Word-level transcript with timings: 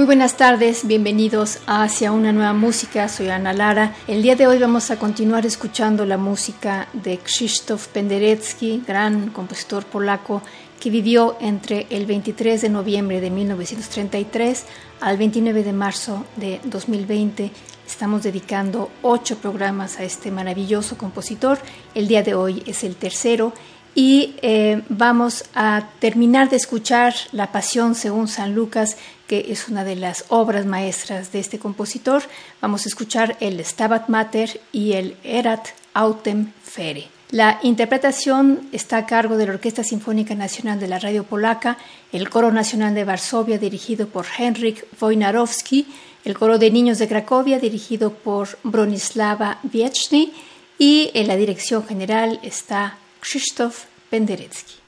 Muy 0.00 0.06
buenas 0.06 0.38
tardes, 0.38 0.86
bienvenidos 0.86 1.58
a 1.66 1.82
Hacia 1.82 2.10
una 2.10 2.32
nueva 2.32 2.54
música, 2.54 3.06
soy 3.10 3.28
Ana 3.28 3.52
Lara. 3.52 3.94
El 4.08 4.22
día 4.22 4.34
de 4.34 4.46
hoy 4.46 4.56
vamos 4.56 4.90
a 4.90 4.98
continuar 4.98 5.44
escuchando 5.44 6.06
la 6.06 6.16
música 6.16 6.88
de 6.94 7.18
Krzysztof 7.18 7.88
Penderecki, 7.88 8.82
gran 8.86 9.28
compositor 9.28 9.84
polaco 9.84 10.40
que 10.80 10.88
vivió 10.88 11.36
entre 11.42 11.86
el 11.90 12.06
23 12.06 12.62
de 12.62 12.70
noviembre 12.70 13.20
de 13.20 13.28
1933 13.28 14.64
al 15.02 15.18
29 15.18 15.64
de 15.64 15.72
marzo 15.74 16.24
de 16.36 16.62
2020. 16.64 17.50
Estamos 17.86 18.22
dedicando 18.22 18.90
ocho 19.02 19.36
programas 19.36 19.98
a 19.98 20.04
este 20.04 20.30
maravilloso 20.30 20.96
compositor. 20.96 21.58
El 21.94 22.08
día 22.08 22.22
de 22.22 22.32
hoy 22.32 22.62
es 22.64 22.84
el 22.84 22.96
tercero 22.96 23.52
y 23.94 24.36
eh, 24.42 24.82
vamos 24.88 25.44
a 25.54 25.88
terminar 25.98 26.48
de 26.48 26.56
escuchar 26.56 27.12
La 27.32 27.50
Pasión 27.50 27.94
según 27.94 28.28
San 28.28 28.54
Lucas, 28.54 28.96
que 29.30 29.52
es 29.52 29.68
una 29.68 29.84
de 29.84 29.94
las 29.94 30.24
obras 30.28 30.66
maestras 30.66 31.30
de 31.30 31.38
este 31.38 31.60
compositor. 31.60 32.24
Vamos 32.60 32.84
a 32.84 32.88
escuchar 32.88 33.36
el 33.38 33.64
Stabat 33.64 34.08
Mater 34.08 34.60
y 34.72 34.94
el 34.94 35.16
Erat 35.22 35.68
Autem 35.94 36.50
Fere. 36.64 37.06
La 37.30 37.60
interpretación 37.62 38.68
está 38.72 38.96
a 38.96 39.06
cargo 39.06 39.36
de 39.36 39.46
la 39.46 39.52
Orquesta 39.52 39.84
Sinfónica 39.84 40.34
Nacional 40.34 40.80
de 40.80 40.88
la 40.88 40.98
Radio 40.98 41.22
Polaca, 41.22 41.78
el 42.10 42.28
Coro 42.28 42.50
Nacional 42.50 42.92
de 42.92 43.04
Varsovia 43.04 43.56
dirigido 43.56 44.08
por 44.08 44.26
Henryk 44.36 44.84
Wojnarowski, 45.00 45.86
el 46.24 46.36
Coro 46.36 46.58
de 46.58 46.72
Niños 46.72 46.98
de 46.98 47.06
Cracovia 47.06 47.60
dirigido 47.60 48.12
por 48.12 48.58
Bronislava 48.64 49.60
Wieczny 49.72 50.32
y 50.76 51.12
en 51.14 51.28
la 51.28 51.36
dirección 51.36 51.86
general 51.86 52.40
está 52.42 52.98
Krzysztof 53.20 53.84
Penderecki. 54.10 54.80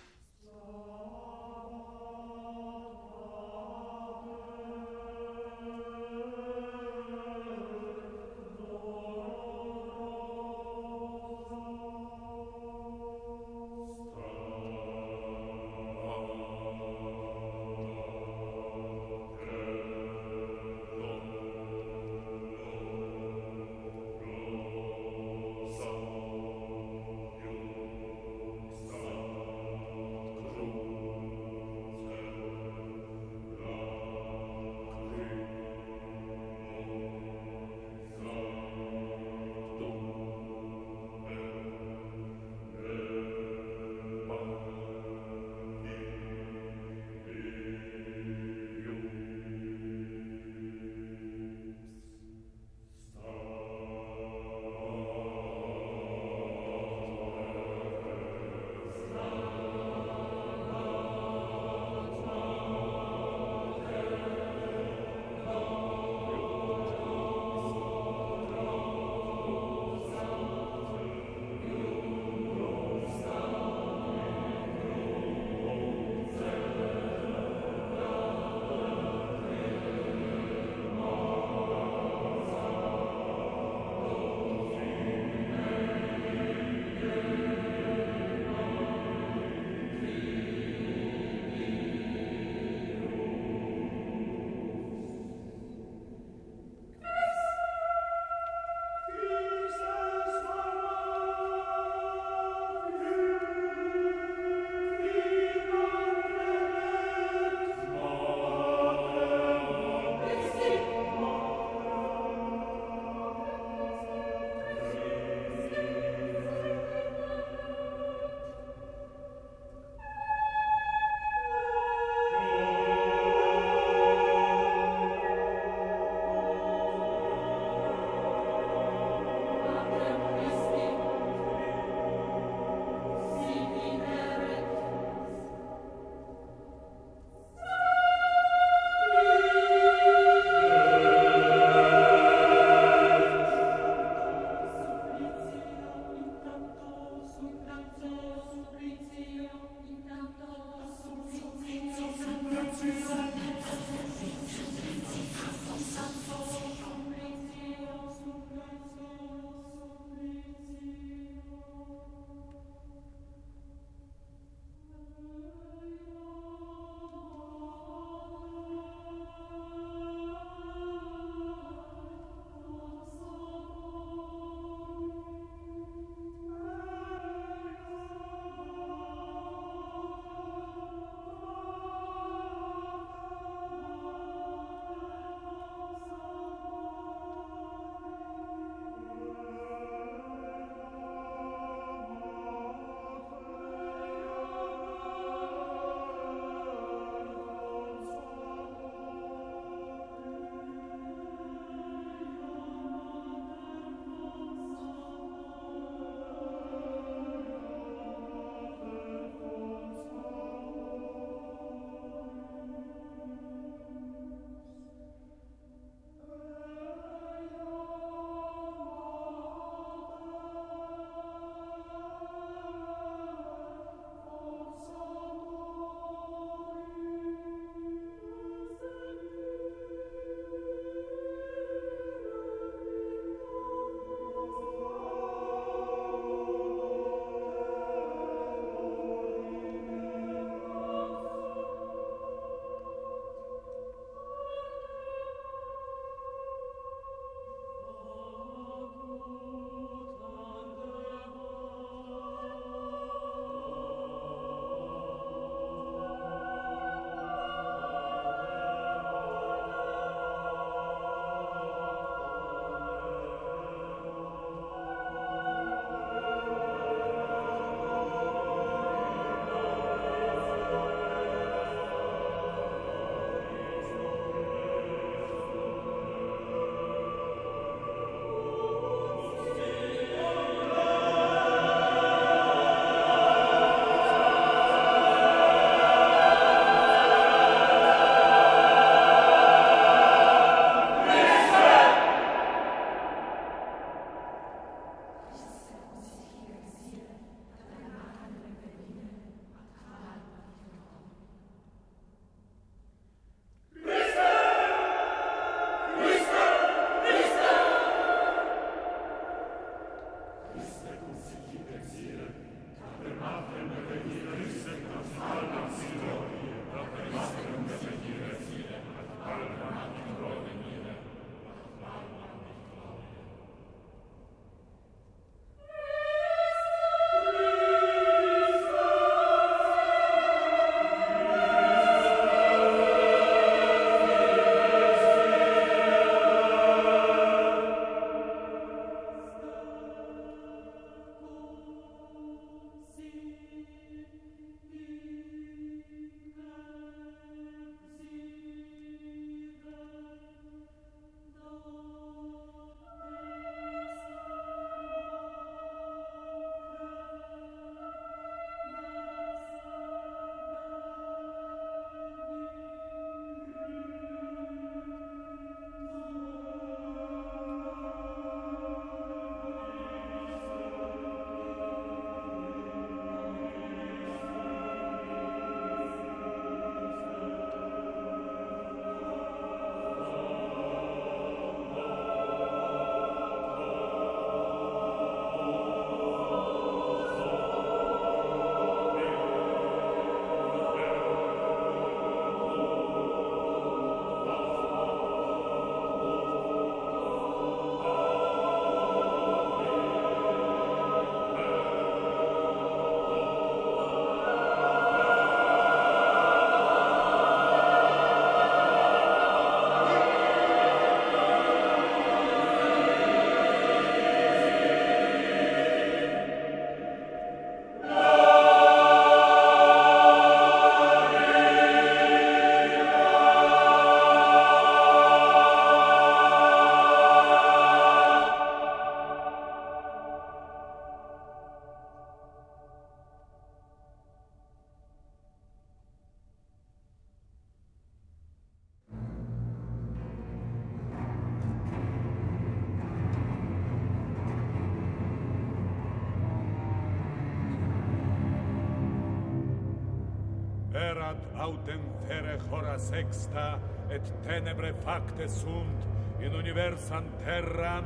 sexta 452.91 453.59
et 453.91 454.12
tenebre 454.27 454.73
facte 454.85 455.29
sunt 455.29 456.23
in 456.23 456.35
universam 456.35 457.05
terram 457.25 457.85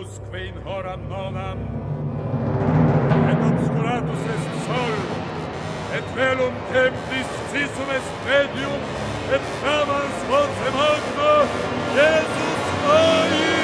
usque 0.00 0.40
in 0.48 0.54
horam 0.64 1.00
nonam. 1.08 1.58
Et 3.30 3.38
obscuratus 3.50 4.22
est 4.34 4.48
sol 4.66 4.96
et 5.96 6.06
velum 6.16 6.54
templis 6.72 7.30
cisum 7.52 7.90
est 7.98 8.10
medium 8.28 8.80
et 9.34 9.44
famans 9.60 10.18
voce 10.30 10.72
magno 10.78 11.34
Jesus 11.96 12.64
Maria 12.86 13.55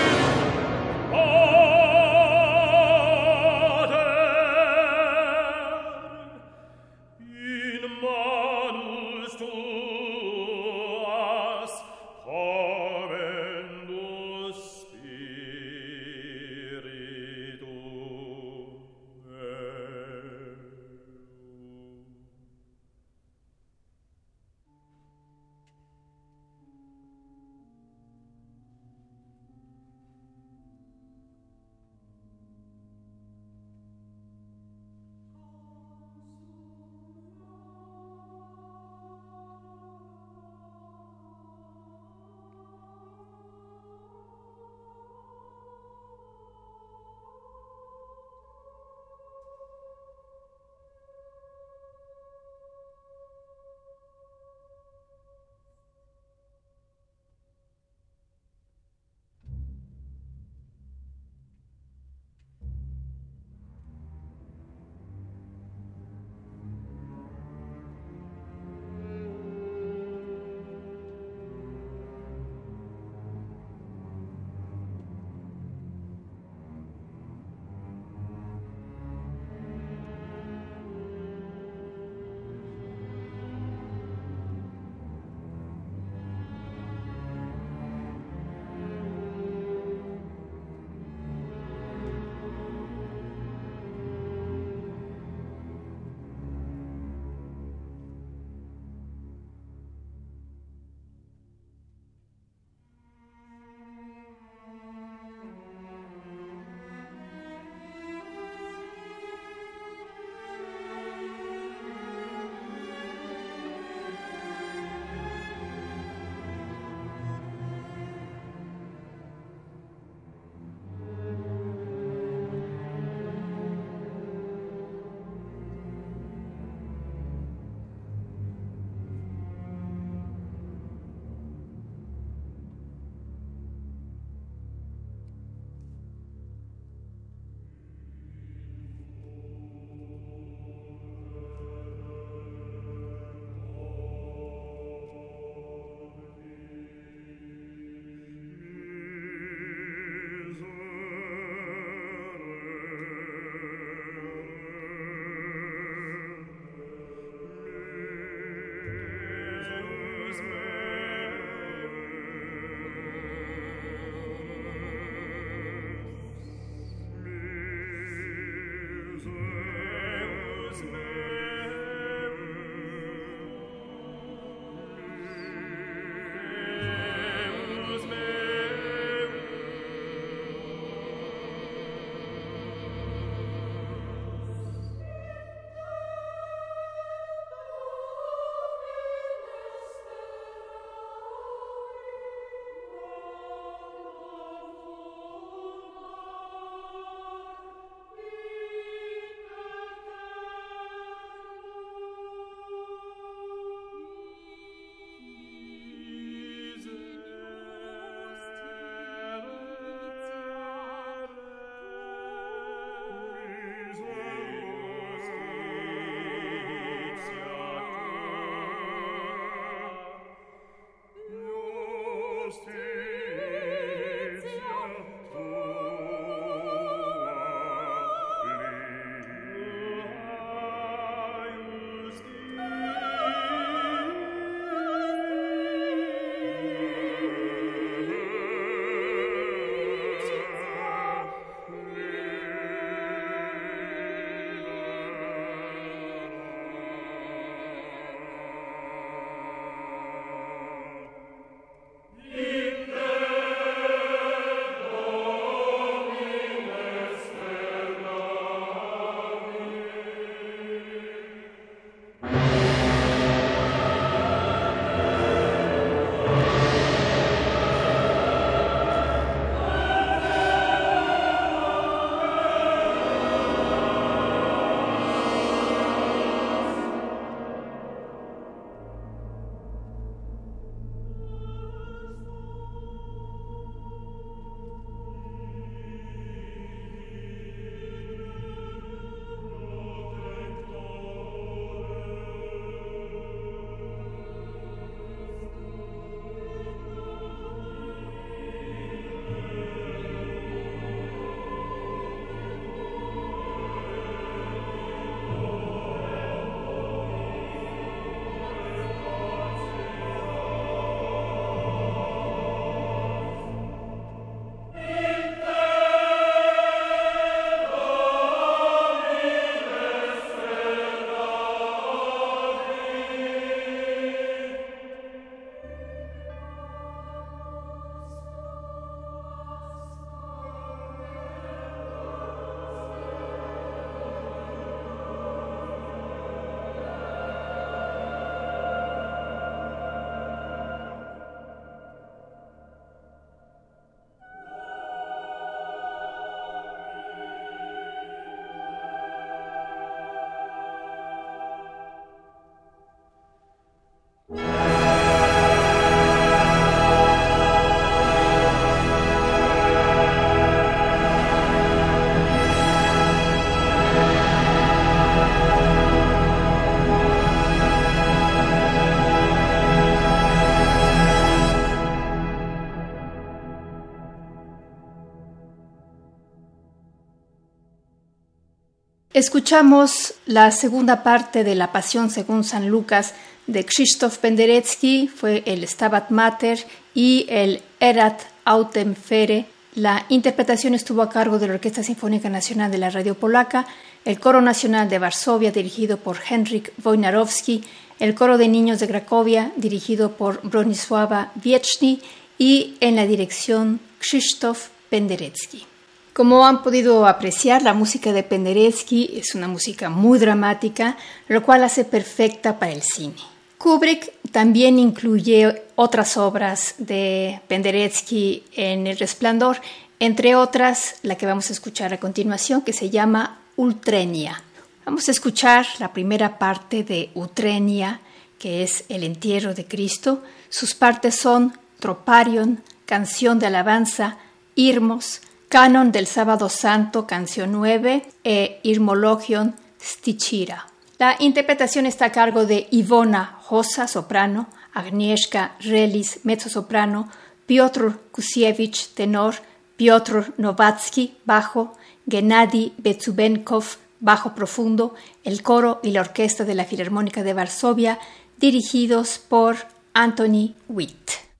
Escuchamos 379.22 380.14
la 380.26 380.50
segunda 380.50 381.04
parte 381.04 381.44
de 381.44 381.54
la 381.54 381.70
Pasión 381.70 382.10
según 382.10 382.42
San 382.42 382.68
Lucas 382.68 383.14
de 383.46 383.64
Krzysztof 383.64 384.18
Penderecki, 384.18 385.06
fue 385.06 385.44
el 385.46 385.62
Stabat 385.62 386.10
Mater 386.10 386.58
y 386.92 387.26
el 387.28 387.62
Erat 387.78 388.20
Autem 388.44 388.96
Fere. 388.96 389.46
La 389.76 390.06
interpretación 390.08 390.74
estuvo 390.74 391.02
a 391.02 391.08
cargo 391.08 391.38
de 391.38 391.46
la 391.46 391.54
Orquesta 391.54 391.84
Sinfónica 391.84 392.28
Nacional 392.30 392.72
de 392.72 392.78
la 392.78 392.90
Radio 392.90 393.14
Polaca, 393.14 393.64
el 394.04 394.18
Coro 394.18 394.40
Nacional 394.40 394.88
de 394.88 394.98
Varsovia 394.98 395.52
dirigido 395.52 395.98
por 395.98 396.18
Henryk 396.28 396.72
Wojnarowski, 396.82 397.62
el 398.00 398.16
Coro 398.16 398.38
de 398.38 398.48
Niños 398.48 398.80
de 398.80 398.88
Cracovia 398.88 399.52
dirigido 399.54 400.16
por 400.16 400.42
Bronisława 400.42 401.30
Wieczny 401.44 402.00
y 402.38 402.74
en 402.80 402.96
la 402.96 403.06
dirección 403.06 403.78
Krzysztof 404.00 404.70
Penderecki. 404.90 405.71
Como 406.12 406.44
han 406.44 406.62
podido 406.62 407.06
apreciar, 407.06 407.62
la 407.62 407.72
música 407.72 408.12
de 408.12 408.22
Penderecki 408.22 409.12
es 409.16 409.34
una 409.34 409.48
música 409.48 409.88
muy 409.88 410.18
dramática, 410.18 410.98
lo 411.26 411.42
cual 411.42 411.64
hace 411.64 411.86
perfecta 411.86 412.58
para 412.58 412.72
el 412.72 412.82
cine. 412.82 413.16
Kubrick 413.56 414.12
también 414.30 414.78
incluye 414.78 415.62
otras 415.74 416.18
obras 416.18 416.74
de 416.76 417.40
Penderecki 417.48 418.44
en 418.52 418.86
El 418.86 418.98
Resplandor, 418.98 419.58
entre 420.00 420.34
otras 420.34 420.96
la 421.02 421.16
que 421.16 421.24
vamos 421.24 421.48
a 421.48 421.54
escuchar 421.54 421.94
a 421.94 422.00
continuación, 422.00 422.60
que 422.60 422.74
se 422.74 422.90
llama 422.90 423.38
Ultrenia. 423.56 424.42
Vamos 424.84 425.08
a 425.08 425.12
escuchar 425.12 425.64
la 425.78 425.94
primera 425.94 426.38
parte 426.38 426.84
de 426.84 427.10
Utrenia, 427.14 428.00
que 428.38 428.62
es 428.62 428.84
el 428.90 429.04
entierro 429.04 429.54
de 429.54 429.64
Cristo. 429.64 430.22
Sus 430.50 430.74
partes 430.74 431.14
son 431.14 431.56
Troparion, 431.78 432.62
canción 432.84 433.38
de 433.38 433.46
alabanza, 433.46 434.18
Irmos, 434.56 435.22
Canon 435.52 435.92
del 435.92 436.06
Sábado 436.06 436.48
Santo, 436.48 437.06
canción 437.06 437.52
9, 437.52 438.02
e 438.24 438.60
Irmologion 438.62 439.54
Stichira. 439.78 440.66
La 440.98 441.16
interpretación 441.18 441.84
está 441.84 442.06
a 442.06 442.10
cargo 442.10 442.46
de 442.46 442.68
Ivona 442.70 443.36
Josa, 443.42 443.86
soprano, 443.86 444.48
Agnieszka 444.72 445.52
Relis, 445.60 446.20
mezzo-soprano, 446.22 447.10
Piotr 447.44 447.98
Kusiewicz, 448.12 448.94
tenor, 448.94 449.34
Piotr 449.76 450.32
Novatsky, 450.38 451.18
bajo, 451.26 451.76
Gennady 452.08 452.72
Betsubenkov, 452.78 453.76
bajo 454.00 454.34
profundo, 454.34 454.94
el 455.22 455.42
coro 455.42 455.80
y 455.82 455.90
la 455.90 456.00
orquesta 456.00 456.46
de 456.46 456.54
la 456.54 456.64
Filarmónica 456.64 457.22
de 457.22 457.34
Varsovia, 457.34 457.98
dirigidos 458.38 459.18
por 459.18 459.56
Anthony 459.92 460.54
Witt. 460.70 461.31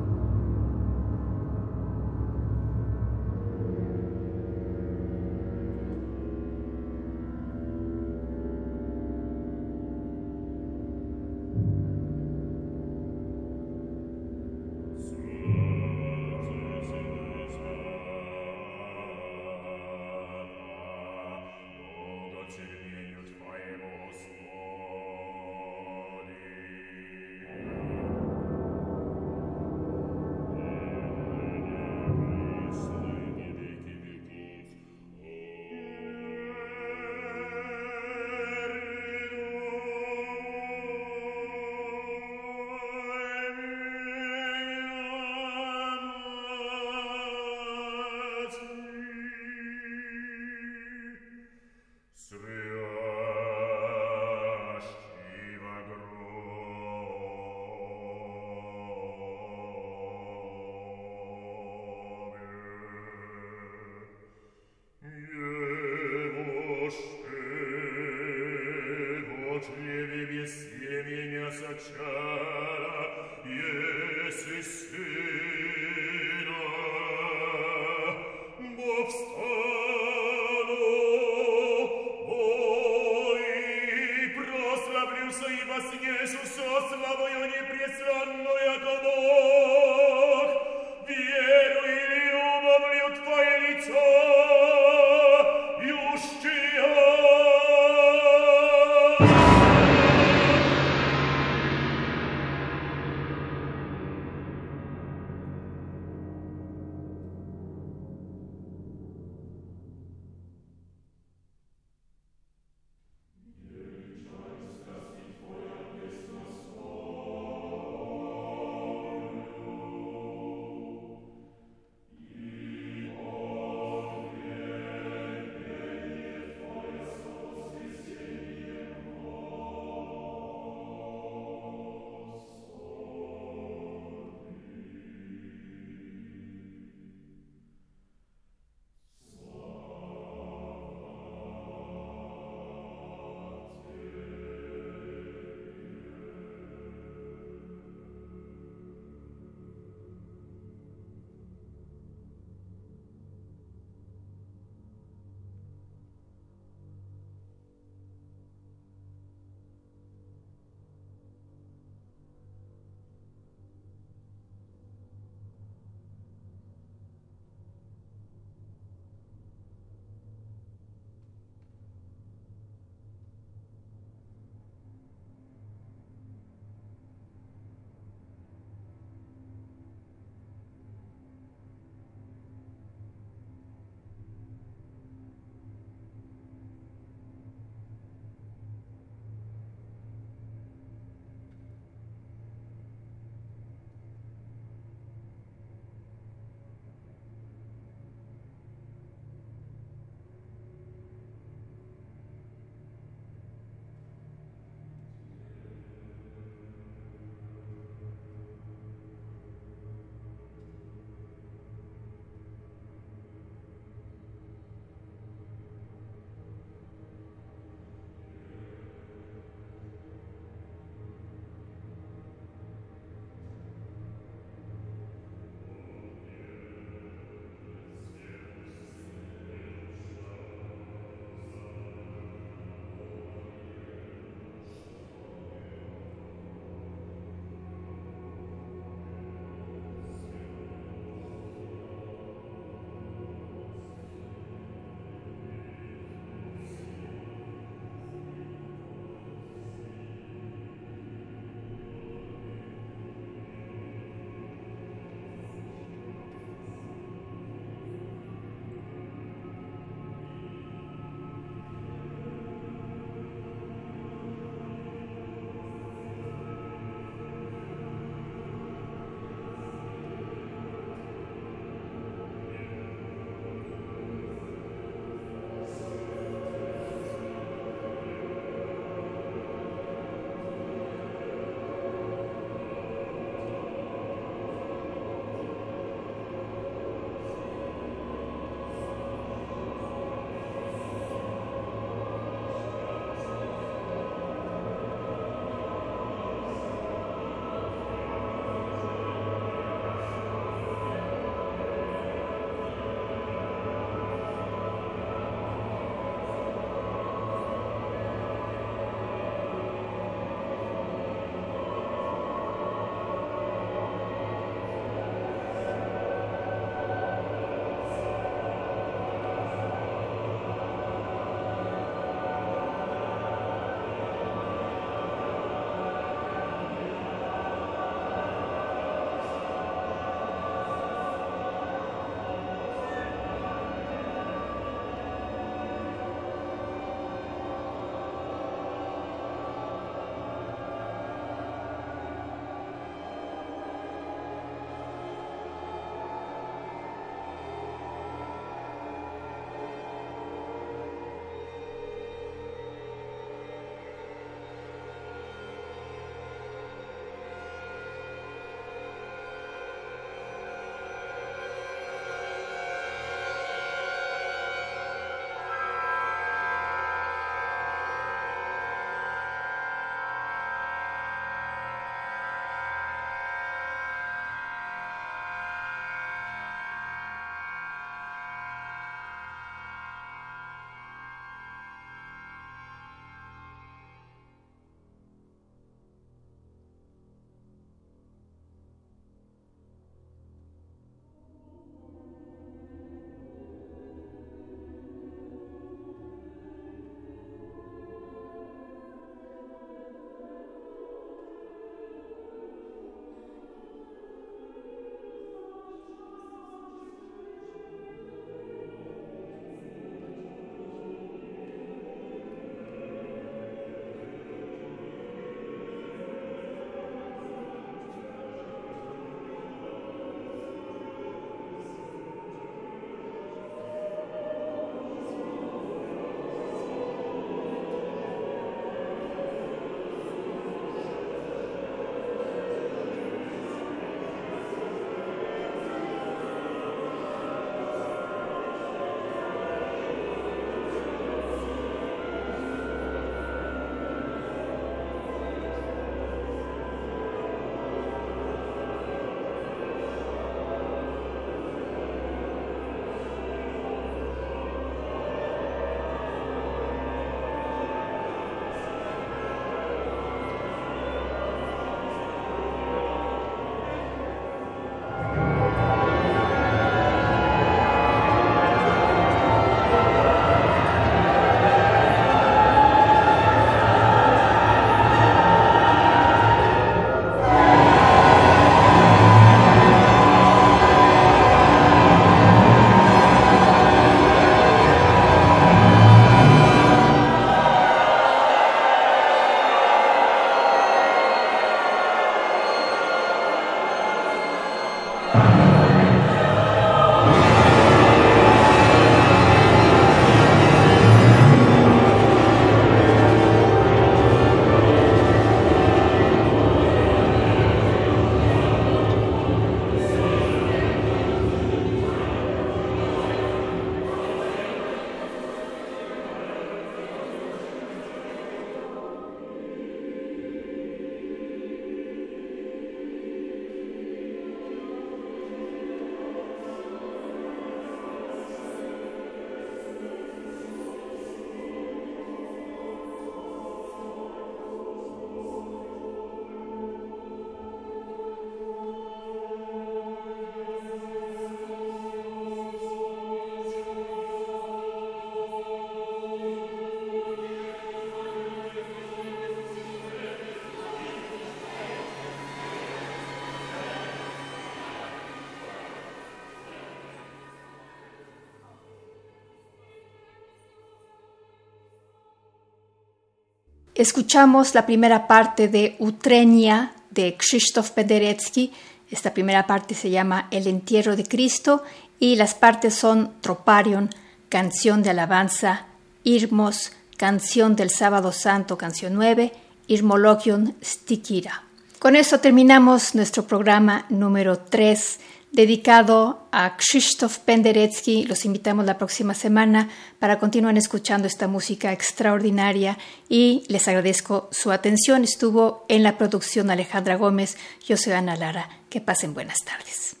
Escuchamos 563.81 564.53
la 564.53 564.67
primera 564.67 565.07
parte 565.07 565.47
de 565.47 565.75
Utrenia 565.79 566.71
de 566.91 567.17
Krzysztof 567.17 567.71
Penderecki. 567.71 568.53
Esta 568.91 569.11
primera 569.11 569.47
parte 569.47 569.73
se 569.73 569.89
llama 569.89 570.27
El 570.29 570.45
entierro 570.45 570.95
de 570.95 571.03
Cristo 571.03 571.63
y 571.99 572.15
las 572.15 572.35
partes 572.35 572.75
son 572.75 573.11
Troparion, 573.21 573.89
canción 574.29 574.83
de 574.83 574.91
alabanza, 574.91 575.65
Irmos, 576.03 576.73
canción 576.95 577.55
del 577.55 577.71
sábado 577.71 578.11
santo, 578.11 578.55
canción 578.55 578.93
9, 578.93 579.33
Irmologion 579.65 580.53
Stikira. 580.63 581.41
Con 581.79 581.95
esto 581.95 582.19
terminamos 582.19 582.93
nuestro 582.93 583.25
programa 583.25 583.87
número 583.89 584.37
3 584.37 584.99
dedicado 585.31 586.27
a 586.31 586.57
Krzysztof 586.57 587.19
Penderecki. 587.19 588.05
Los 588.05 588.25
invitamos 588.25 588.65
la 588.65 588.77
próxima 588.77 589.13
semana 589.13 589.69
para 589.99 590.19
continuar 590.19 590.57
escuchando 590.57 591.07
esta 591.07 591.27
música 591.27 591.71
extraordinaria 591.71 592.77
y 593.09 593.43
les 593.47 593.67
agradezco 593.67 594.29
su 594.31 594.51
atención. 594.51 595.03
Estuvo 595.03 595.65
en 595.69 595.83
la 595.83 595.97
producción 595.97 596.49
Alejandra 596.49 596.95
Gómez, 596.95 597.37
yo 597.65 597.77
soy 597.77 597.93
Ana 597.93 598.15
Lara. 598.15 598.49
Que 598.69 598.81
pasen 598.81 599.13
buenas 599.13 599.39
tardes. 599.45 600.00